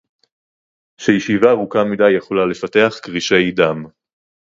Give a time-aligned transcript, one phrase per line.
[1.01, 3.85] שישיבה ארוכה מדי יכולה לפתח קרישי דם